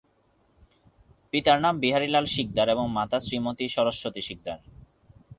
[1.33, 4.59] পিতার নাম বিহারী লাল শিকদার এবং মাতা শ্রীমতি সরস্বতী শিকদার।